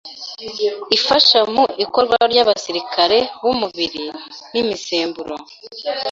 ifasha 0.97 1.39
mu 1.53 1.63
ikorwa 1.83 2.15
ry’abasirikare 2.31 3.17
b’umubiri, 3.41 4.05
n’imisemburo 4.51 5.35